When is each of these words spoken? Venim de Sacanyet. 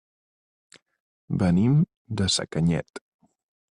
Venim 1.43 1.75
de 2.23 2.31
Sacanyet. 2.37 3.05